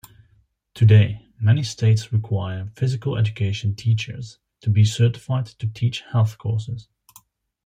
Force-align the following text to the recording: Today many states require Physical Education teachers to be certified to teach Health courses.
Today 0.73 1.27
many 1.39 1.61
states 1.61 2.11
require 2.11 2.71
Physical 2.75 3.15
Education 3.17 3.75
teachers 3.75 4.39
to 4.61 4.71
be 4.71 4.83
certified 4.83 5.45
to 5.45 5.67
teach 5.67 6.01
Health 6.01 6.39
courses. 6.39 6.87